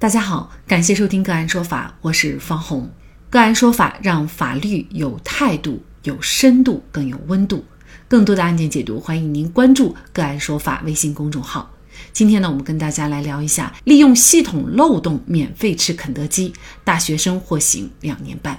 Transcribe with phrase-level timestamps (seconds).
[0.00, 2.90] 大家好，感谢收听个案说法，我是方红。
[3.28, 7.62] 个案说法让法律有态度、有深度、更有温度。
[8.08, 11.70] 更多的案件解读，欢迎您关注个案说法微信公众号。
[12.14, 18.58] 今天呢，我们跟大家来聊一下利用系统漏洞免费吃肯德基，大学生获刑两年半。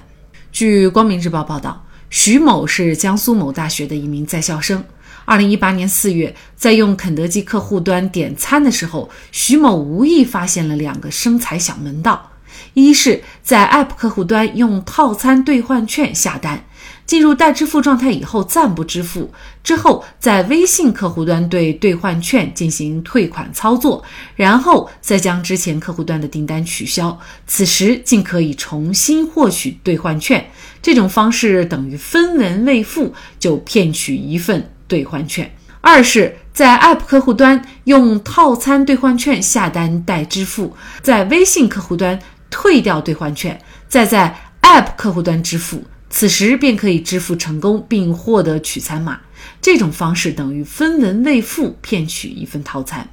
[0.52, 4.84] 据光明日报报道，徐某是江苏某大学的一名在校生。
[5.24, 12.32] 二零一八年四月，在用肯德基客户端点餐的时候，徐某无意发现了两个生财小门道：
[12.74, 16.64] 一是，在 App 客户端用套餐兑换券下单，
[17.06, 24.02] 进入待支付状态以后暂不支付，之后在微信客户端对兑换券进行退款操作，
[24.34, 30.44] 然后再将之前客户端的订单取消，此时竟可以重新获取兑换券。
[30.82, 34.68] 这种方式等于分文未付就骗取一份。
[34.92, 42.18] 兑换券，二是，在 App 客户端用套餐兑换券下单代支付，在微信客户端
[42.50, 49.18] 退掉兑换券，再在 App 客户端支付，此时便可以支付成功并获得取餐码。
[49.62, 53.08] 这种方式等于分文未付骗取一份套餐。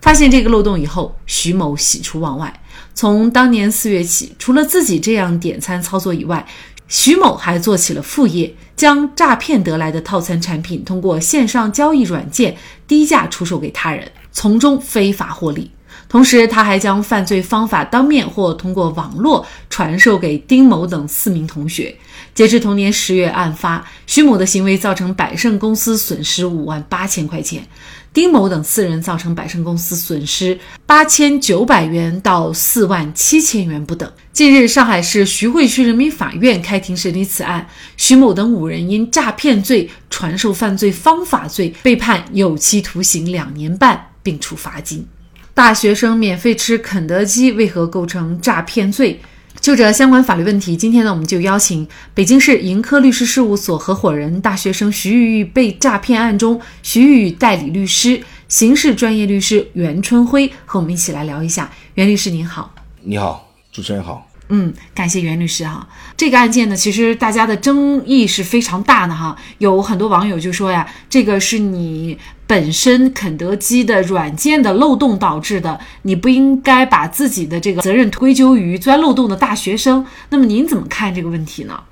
[0.00, 2.62] 发现这个漏洞以后，徐某喜出望外。
[2.94, 6.46] 从当年四月起，除了自己这样点餐操作以外，
[6.94, 12.56] 徐某还做起了副业，将诈骗得来的套餐产品通过线上交易软件
[12.86, 15.68] 低价出售给他人，从中非法获利。
[16.08, 21.92] 同时，他还将犯罪方法当面或通过网络传授给丁某等四名同学。
[22.32, 27.66] 截至同年十月案发，徐某的行为造成百盛公司损失五万八千块钱。
[28.14, 34.08] 丁某等四人造成百盛公司损失八千九百元到四万七千元不等。
[34.32, 45.04] 近日，上海市徐汇区人民法院开庭审理此案，徐某等五人因诈骗罪、传授犯罪方法罪被判有期徒刑两年半，并处罚金。
[45.52, 49.20] 大学生免费吃肯德基为何构成诈骗罪？
[49.64, 61.72] 就着相关法律问题，今天呢，我们就邀请北京市盈科律师事务所合伙人、大学生徐玉玉被诈骗案中徐玉玉代理律师、刑事专业律师袁春辉和我们一起来聊一下。
[61.94, 62.74] 袁律师您好，
[63.04, 64.28] 你好，主持人好。
[64.56, 65.88] 嗯，感谢袁律师哈。
[66.16, 69.36] 这个案件呢，其实大家的争议是非常大的哈。
[69.58, 72.16] 有很多网友就说呀，这个是你
[72.46, 80.06] 本身肯德基的软件的漏洞导致的，你不应该把自己的这个责任归咎于钻漏洞的大学生。
[80.30, 81.82] 那么您怎么看这个问题呢？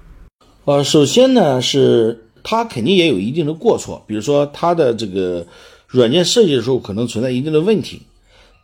[0.64, 5.44] 呃，首先呢，是他肯定也有一定的过错，比如说他的这个
[5.88, 8.02] 软件设计的时候可能存在一定的问题，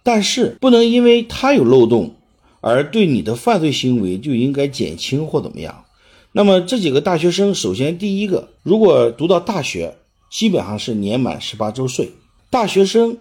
[0.04, 2.15] 但是不能因为他有漏洞。
[2.61, 5.85] 而对你的犯罪行为就应该减轻或怎么样？
[6.33, 9.97] 那么这几个大学生，首先第一个，如果读到大学，
[10.31, 12.11] 基本上是年满十八周岁。
[12.51, 13.17] 大学生，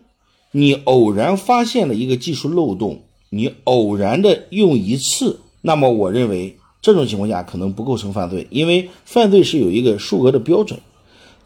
[0.51, 10.79] 你偶然发现了一个技术漏洞，你偶然的用一次，那么我认为这种情况下可能不构成犯罪，因为犯罪是有一个数额的标准。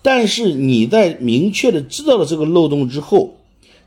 [0.02, 3.36] 但是你在明确的知道了这个漏洞之后，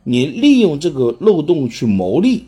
[0.04, 2.44] 你利用这个漏洞去牟利。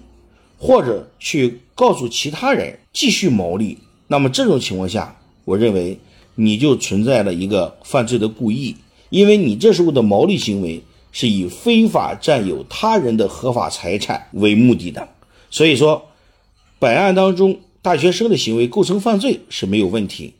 [0.59, 3.78] 或者去告诉其他人继续牟利，
[4.09, 5.99] 那么这种情况下，我认为
[6.34, 8.77] 你就存在了一个犯罪的故意，
[9.11, 15.09] 因为你这时候的牟利行为是以非法占有他人的合法财产为目的的。
[15.50, 16.06] 所以说，
[16.78, 20.34] 本案当中大学生的行为构成犯罪是没有问题，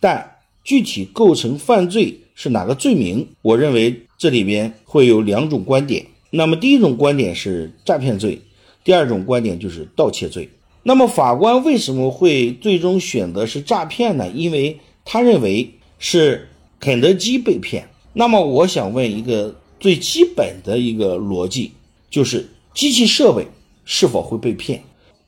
[0.00, 6.06] 但具体构成犯罪是哪个罪名，我认为这里边会有两种观点。
[6.30, 8.40] 那么第一种观点是诈骗罪。
[8.88, 10.48] 第二种观点就是盗窃罪。
[10.82, 14.26] 那么法官为什么会最终选择是诈骗呢？
[14.30, 16.48] 因为他认为是
[16.80, 17.86] 肯德基被骗。
[18.14, 21.72] 那么我想问一个最基本的一个逻辑，
[22.08, 23.46] 就是机器设备
[23.84, 24.82] 是否会被骗？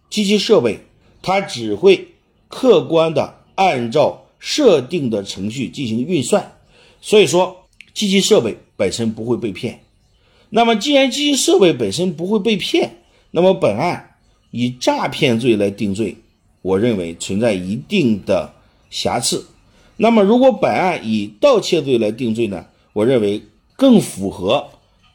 [0.08, 0.78] 机器设备
[1.20, 2.08] 它只会
[2.48, 6.50] 客观的按照设定的程序进行运算，
[7.02, 9.80] 所以说机器设备本身不会被骗。
[10.48, 12.96] 那么既然机器设备本身不会被骗，
[13.30, 14.16] 那么本案
[14.50, 16.16] 以诈骗罪来定罪，
[16.62, 18.52] 我认为存在一定的
[18.90, 19.46] 瑕疵。
[19.96, 22.66] 那么如果本案以盗窃罪来定罪呢？
[22.92, 23.42] 我认为
[23.76, 24.66] 更符合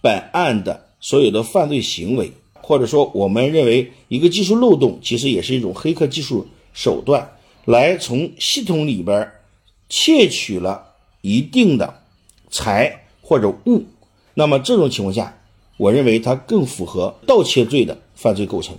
[0.01, 7.31] 本案的所有的犯罪行为，或者说我们认为一个技术漏洞其实也是一种黑客技术手段，
[7.65, 9.29] 来从系统里边
[9.89, 12.01] 窃取了一定的
[12.49, 13.83] 财或者物。
[14.35, 15.37] 那么这种情况下，
[15.75, 17.97] 我认为它更符合盗窃罪的。
[18.15, 18.75] 犯罪构成，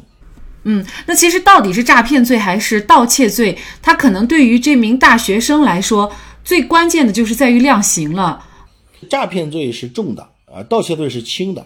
[0.64, 3.56] 嗯，那其实到底是诈骗罪还是盗窃罪？
[3.80, 6.10] 它可能对于这名大学生来说，
[6.42, 8.44] 最关键的就是在于量刑了。
[9.08, 11.64] 诈骗罪是重的，啊，盗窃罪是轻的。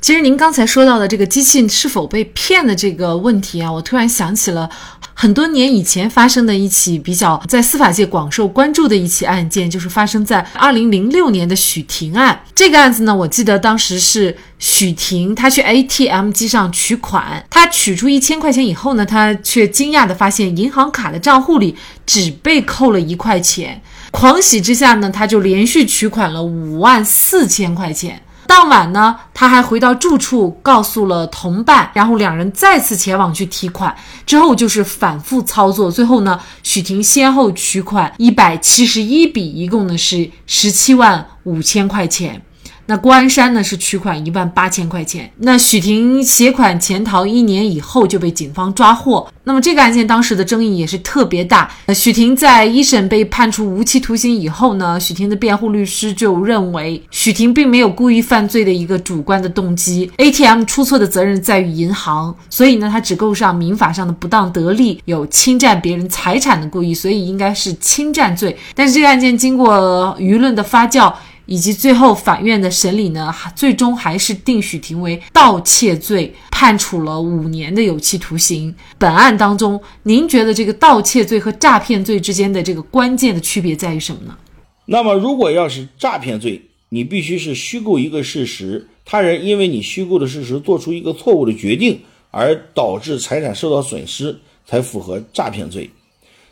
[0.00, 4.70] 其实您刚才说到的这个机器是否被骗的这个问题啊，我突然想起了
[5.12, 12.40] 很多年以前发生的一起比较在司法界广受关注的一起案件，就是发生在二零零六年的许婷案。
[12.54, 21.74] 这个案子呢，我记得当时是许婷她去 ATM 机上取款，她取出一千块钱以后呢，她却惊讶的发现银行卡的账户里
[22.06, 28.22] 只被扣了一块钱，狂喜之下呢，他就连续取款了五万四千块钱。
[28.48, 42.42] 当晚呢，他还回到住处，告诉了同伴，然后两人再次前往去提款，之后就是反复操作，最后呢，许婷先后取款一百七十一笔，一共呢是十七万五千块钱。
[42.90, 49.30] 那郭安山呢是取款一万八千块钱，那许婷携款潜逃一年以后就被警方抓获。
[49.44, 51.70] 那么这个案件当时的争议也是特别大。
[51.84, 68.56] 呃，许婷在一审被判处无期徒刑以后呢，许婷的辩护律师就认为许婷并没有故意犯罪的一个主观的动机，ATM 出错的责任在于银行，所以呢，他只够上民法上的不当得利，有侵占别人财产的故意，所以应该是侵占罪。
[68.74, 71.12] 但是这个案件经过舆论的发酵。
[71.48, 78.72] 以及最后法院的审理呢，最终还是定许婷为盗窃罪，判处了五年的有期徒刑。
[78.98, 84.36] 本案当中，您觉得这个盗窃罪和诈骗罪之间的这个关键的区别在于什么呢？
[84.84, 86.60] 那么，如果要是诈骗罪，
[86.90, 91.98] 你必须是虚构一个事实，他人因为你虚构的事实做出一个错误的决定，
[92.30, 95.90] 而导致财产受到损失，才符合诈骗罪。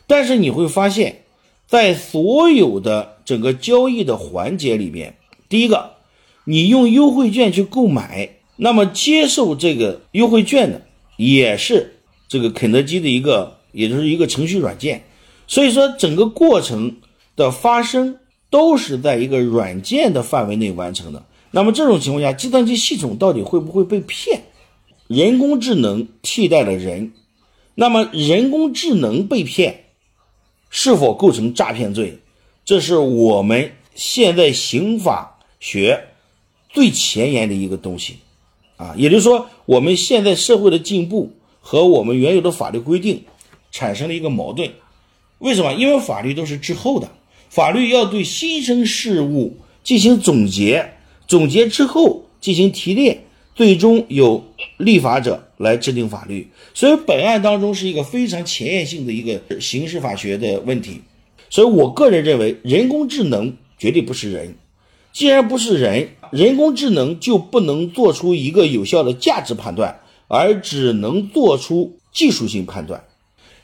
[0.07, 1.15] 但是你会发现。
[1.67, 5.17] 在所有的整个交易的环节里边，
[5.49, 5.91] 第一个，
[6.45, 10.81] 你用优惠券去购买，那么接受这个优惠券的
[11.17, 11.99] 也是
[12.29, 15.03] 这个肯德基的一个，也就是一个程序软件，
[15.45, 16.95] 所以说整个过程
[17.35, 18.17] 的发生
[18.49, 21.25] 都是在一个软件的范围内完成的。
[21.51, 24.43] 那么这种情况下，计算机系统到底会不会被骗？
[25.07, 27.11] 人工智能替代了人，
[27.75, 29.83] 那么人工智能被骗？
[30.69, 32.19] 是否构成诈骗罪？
[32.65, 36.07] 这是我们现在刑法学
[36.69, 38.17] 最前沿的一个东西
[38.75, 38.93] 啊！
[38.97, 41.31] 也就是说，我们现在社会的进步
[41.61, 43.23] 和我们原有的法律规定
[43.71, 44.71] 产生了一个矛盾。
[45.39, 45.73] 为什么？
[45.73, 47.09] 因为法律都是滞后的，
[47.49, 50.93] 法律要对新生事物进行总结，
[51.27, 53.23] 总结之后进行提炼。
[53.57, 54.43] 最终由
[54.77, 61.01] 立法者来制定法律，所以本案当中是一个非常前沿性的一个刑事法学的问题。
[61.49, 64.55] 所以我个人认为，人工智能绝对不是人。
[65.11, 73.05] 既然不是人，人工智能就不能做出一个有效的价值判断，而只能做出技术性判断。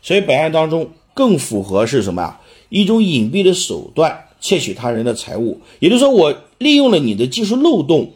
[0.02, 2.42] 所以本案当中更符合是什么啊？
[2.70, 8.14] 一种隐蔽的手段窃取他人的财物，也就是说，我利用了你的技术漏洞，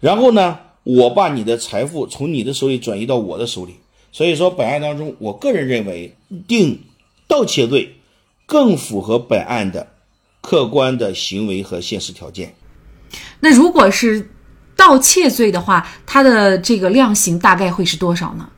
[0.00, 0.58] 然后呢？
[0.84, 3.74] 我把你的财富从你的手里转移到我的手里，
[4.12, 6.14] 所以说本案当中，我个人认为
[6.46, 6.78] 定
[7.26, 7.96] 盗窃罪
[8.46, 9.88] 更符合本案的
[10.42, 12.54] 客观的行为和现实条件。
[13.40, 14.30] 那如果是
[14.76, 18.50] 盗窃罪的话，它的这个量刑大概会是多少呢？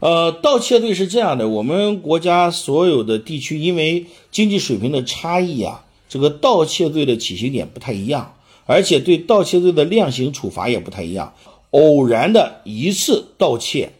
[0.00, 8.34] 呃，盗窃罪是这样的，我们国家所有的地区因为经济水平的差异啊，这个盗窃罪的起刑点不太一样。
[8.66, 11.34] 而且对盗窃罪的量刑处罚也不太一样。
[11.70, 13.92] 偶然的一次盗窃，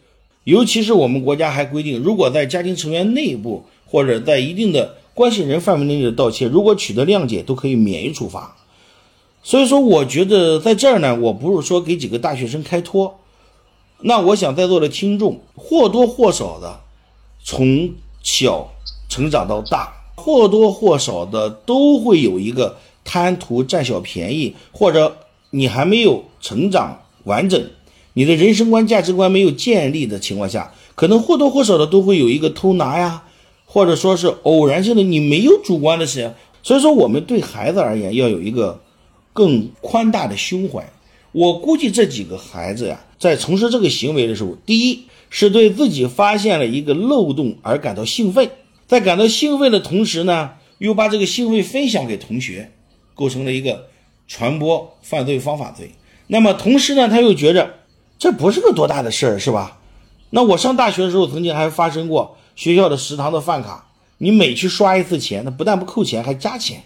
[0.42, 8.56] 尤其是我们国家还规定，如果在家庭成员内部或者在一定的关系人范围内的盗窃，如果取得谅解，都可以免于处罚。
[9.42, 13.20] 所以说，我觉得在这儿呢，我不是说给几个大学生开脱。
[14.00, 16.80] 那我想在座的听众或多或少的
[17.44, 17.90] 从
[18.22, 18.68] 小
[19.08, 22.76] 成长到大，或多或少的都会有一个。
[23.04, 25.16] 贪图占小便宜，或者
[25.50, 27.70] 你还没有成长完整，
[28.14, 33.24] 你的人生观、价值观没有建立的情况下，可能或多或少的都会有一个偷拿呀，
[33.64, 36.34] 或者说是偶然性的，你没有主观的事。
[36.62, 38.82] 所以说，我们对孩子而言要有一个
[39.32, 40.92] 更宽大的胸怀。
[41.32, 48.50] 我估计这几个孩子呀，在从事这个行为的时候，第一是对自己发现了一个漏洞而感到兴奋，
[48.86, 52.72] 在感到兴奋的同时呢，又把这个兴奋分享给同学。
[53.20, 53.88] 构成了一个
[54.26, 55.92] 传播犯罪方法罪。
[56.28, 57.74] 那么同时呢，他又觉着
[58.18, 59.78] 这不是个多大的事儿，是吧？
[60.30, 66.82] 那我上大学的时候，曾经还发生过学校的食堂的饭卡，你每去刷一次钱，那不但不扣钱，还加钱。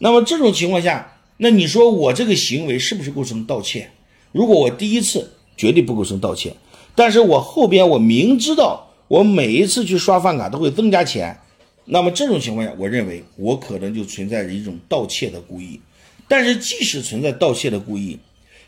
[0.00, 3.90] 那么这种情况下，那你说我这个行为是不是构成盗窃？
[4.32, 6.54] 如果我第一次绝对不构成盗窃，
[6.94, 11.40] 但是我后边我明知道我每一次去刷饭卡都会增加钱。
[11.84, 15.80] 那么这种情况下，我认为我可能就存在着一种盗窃的故意。
[16.28, 18.18] 但是即使存在盗窃的故意，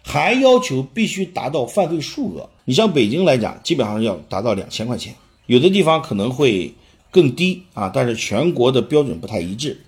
[0.03, 2.49] 还要求必须达到犯罪数额。
[2.65, 5.15] 你像北京来讲，基本上要达到两千块钱，
[5.47, 6.75] 有的地方可能会
[7.11, 9.81] 更低啊，但是全国的标准不太一致。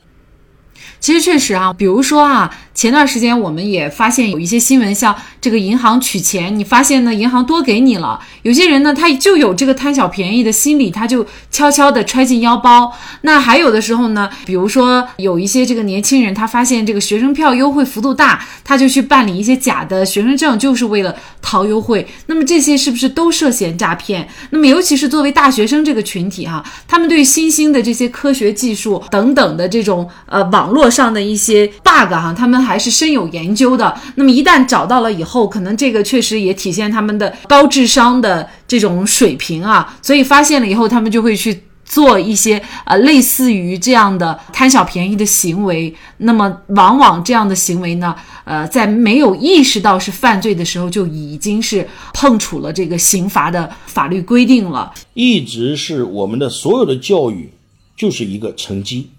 [1.00, 12.92] 其实确实啊，比如说啊，前段时间我们也发现有一些新闻，像这个银行取钱，你发现呢银行多给你了，有些人呢他就有这个贪小便宜的心理，他就悄悄的揣进腰包。
[13.20, 22.04] 那还有的时候呢，比如说有一些这个年轻人，他发现这个学生票优惠幅度大，他就去办理一些假的学生证，就是为了逃优惠。
[22.26, 24.28] 那么这些是不是都涉嫌诈骗？
[24.50, 33.94] 那么尤其是作为大学生这个群体哈，他们对新兴的这些科学技术等等的这种呃网络上的一些 bug 哈，他们还是深有研究的。
[34.14, 39.96] 那么一旦找到了以后，可能这个确实也体现他们的高智商的这种水平啊。
[40.00, 45.94] 所以发现了以后，他们就会去做一些呃类似于这样的贪小便宜的行为。
[46.18, 54.92] 那么往往这样的行为呢，呃，在没有意识到是犯罪的时候，就已经是碰触了这个刑罚的法律规定了。
[55.12, 57.52] 一直是我们的所有的教育
[57.96, 59.10] 就是一个成绩。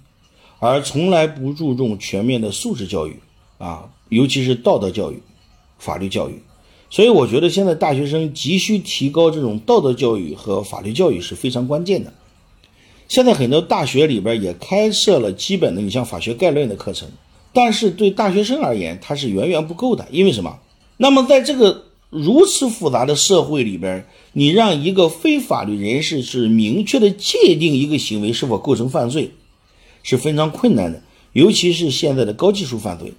[0.59, 3.19] 而从来不注重全面的素质教育，
[3.57, 5.21] 啊，尤其是道德教育、
[5.77, 6.41] 法律教育。
[6.89, 12.13] 所以我觉得现在大学生急需提高这种道德教育和法律教育是非常关键的。
[13.07, 17.09] 现在很多大学里边也开设了基本的，你像法学概论的课程，
[17.53, 20.07] 但是对大学生而言，它是远远不够的。
[20.11, 20.59] 因为什么？
[20.97, 29.31] 那么在这个如此复杂的社会里边，你让一个非法律人士是明确的界定一个行为是否构成犯罪？
[30.01, 31.01] 是非常困难的，
[31.33, 33.13] 尤其是现在的高技术犯罪。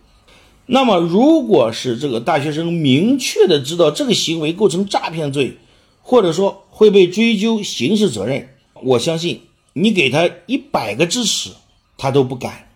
[0.67, 5.59] 那么，如果是这个大学生明确的知道这个行为构成诈骗罪，
[6.03, 8.49] 或者说会被追究刑事责任，
[8.83, 9.43] 我相信
[9.75, 11.51] 你给他一百个支持，
[11.97, 12.69] 他都不敢。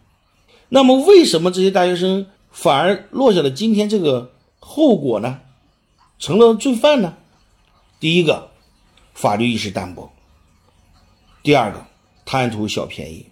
[0.68, 5.40] 那么，为什么这些大学生反而落下了今天这个后果呢？
[6.18, 7.16] 成了罪犯呢？
[7.98, 8.50] 第一个，
[9.14, 10.12] 法律意识淡薄；
[11.42, 11.86] 第二个，
[12.24, 13.26] 贪图小便宜。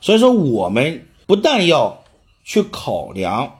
[0.00, 2.04] 所以说，我们不但要
[2.44, 3.58] 去考量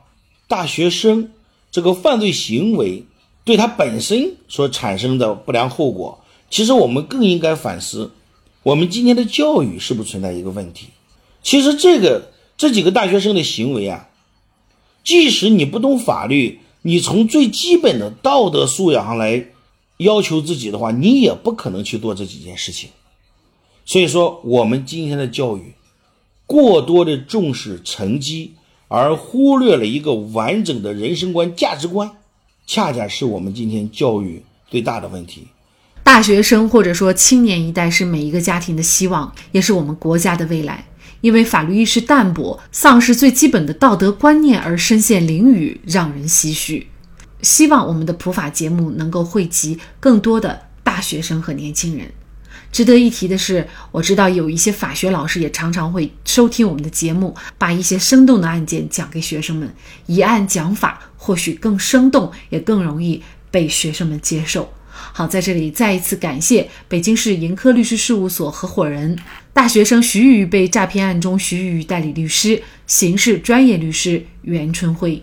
[0.48, 1.30] 大学生
[1.70, 3.04] 这个犯罪行为
[3.44, 8.12] 对他本身所产生的不良后果，其实我们更应该反思，
[8.62, 10.88] 我们今天的教育是不是存在一个问题？
[11.42, 14.08] 其实这个这几个大学生的行为啊，
[15.04, 19.46] 即使你不懂法律，你从最基本的道德素养上来
[19.98, 22.90] 要求自己的话，你也不可能去做这几件事情。
[23.84, 25.74] 所以说，我们今天的教育。
[26.48, 28.52] 过多的重视成绩，
[28.88, 32.10] 而忽略了一个完整的人生观、价值观，
[32.66, 35.48] 恰恰是我们今天教育最大的问题。
[36.02, 40.86] 大学生或者说青年一代是每一个家庭的希望，也是我们国家的未来。
[41.22, 46.86] 因为法律意识淡薄、丧失最基本的道德观念而身陷囹圄，让人唏嘘。
[47.42, 52.12] 希望我们的普法节目能够惠及更多的大学生和年轻人。
[52.72, 59.74] 值得一提的是，我知道有一些法学老师也常常会收听我们的节目，把一些生动的案件讲给学生们。
[60.06, 64.72] 以案讲法或许更生动，也更容易被学生们接受。
[65.12, 69.18] 好，在这里再一次感谢北京市盈科律师事务所合伙人、
[69.52, 75.22] 大学生徐玉被诈骗案中徐玉代理律师、刑事专业律师袁春辉。